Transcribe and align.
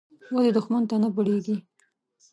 ولې 0.33 0.51
دوښمن 0.55 0.83
ته 0.89 0.95
نه 1.03 1.09
بړېږې. 1.15 1.55